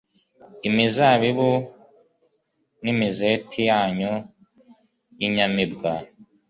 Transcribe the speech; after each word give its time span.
imizabibu 0.67 1.49
n'imizeti 2.83 3.59
yanyu 3.69 4.13
y'inyamibwa 5.19 5.91